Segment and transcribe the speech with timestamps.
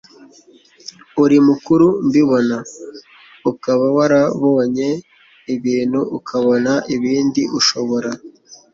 [1.23, 2.57] uri mukuru mbibona,
[3.51, 4.89] ukaba warabonye
[5.55, 8.09] ibintu ukabona ibindi, ushobora